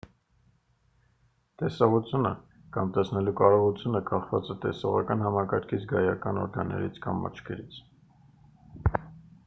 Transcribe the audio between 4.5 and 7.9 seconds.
է տեսողական համակարգի զգայական օրգաններից կամ աչքերից